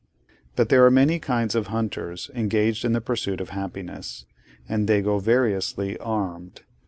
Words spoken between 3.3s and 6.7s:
of Happiness, and they go variously armed.